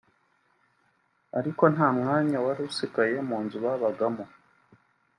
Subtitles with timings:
[1.39, 4.23] ariko nta mwanya wari usigaye mu nzu babagamo